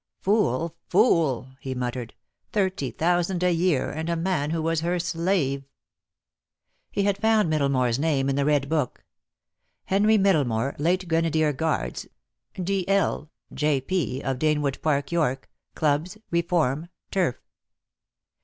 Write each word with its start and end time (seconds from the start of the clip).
"Fool! 0.19 0.75
Fool!" 0.89 1.49
he 1.59 1.75
muttered. 1.75 2.15
"Thirty 2.51 2.89
thousand 2.89 3.43
a 3.43 3.51
year, 3.51 3.91
and 3.91 4.09
a 4.09 4.15
man 4.15 4.49
who 4.49 4.59
was 4.63 4.79
her 4.79 4.97
slave." 4.97 5.61
DEAD 6.91 6.95
LOVE 6.95 6.95
HAS 6.95 7.03
CHAINS. 7.03 7.03
28 7.03 7.03
1 7.03 7.03
He 7.03 7.03
had 7.03 7.17
found 7.19 7.49
Middlemore's 7.93 7.99
name 7.99 8.27
in 8.27 8.35
the 8.35 8.43
red 8.43 8.67
book. 8.67 9.03
"Henry 9.85 10.17
Middlemore, 10.17 10.75
late 10.79 11.07
Grenadier 11.07 11.53
Guards, 11.53 12.07
D.L., 12.55 13.29
J.P., 13.53 14.21
of 14.21 14.39
Danewood 14.39 14.81
Park, 14.81 15.11
York; 15.11 15.47
Clubs, 15.75 16.17
Reform, 16.31 16.87
Turf." 17.11 17.35